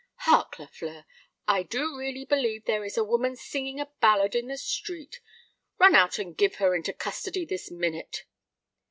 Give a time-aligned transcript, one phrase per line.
[0.25, 0.57] Hark!
[0.57, 1.05] Lafleur,
[1.47, 5.19] I do really believe there is a woman singing a ballad in the street!
[5.77, 8.25] Run out and give her into custody this minute."